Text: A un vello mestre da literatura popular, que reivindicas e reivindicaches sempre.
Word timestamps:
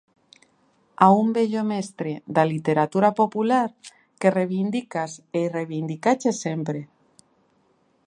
A 1.05 1.11
un 1.21 1.27
vello 1.37 1.61
mestre 1.71 2.11
da 2.35 2.43
literatura 2.53 3.09
popular, 3.21 3.67
que 4.19 4.33
reivindicas 4.37 5.11
e 5.39 5.41
reivindicaches 5.57 6.37
sempre. 6.45 6.79